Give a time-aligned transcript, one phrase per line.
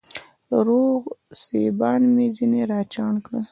[0.65, 1.01] روغ
[1.41, 3.41] سېبان مې ځيني راچڼ کړه